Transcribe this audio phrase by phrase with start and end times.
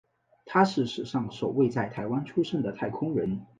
[0.47, 3.45] 他是史上首位在台湾出生的太空人。